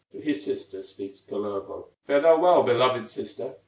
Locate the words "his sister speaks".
0.19-1.21